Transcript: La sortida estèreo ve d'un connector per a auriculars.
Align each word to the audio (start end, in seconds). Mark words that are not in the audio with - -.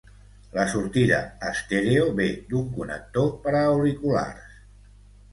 La 0.53 0.63
sortida 0.69 1.17
estèreo 1.49 2.07
ve 2.19 2.25
d'un 2.53 2.71
connector 2.77 3.27
per 3.43 3.53
a 3.59 3.61
auriculars. 3.75 4.57